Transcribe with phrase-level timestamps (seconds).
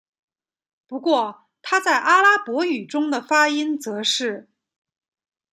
[0.87, 4.49] 不过它在阿拉伯语中的发音则是。